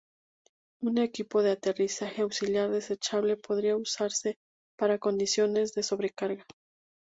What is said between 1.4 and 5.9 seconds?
de aterrizaje auxiliar desechable podría usarse para condiciones de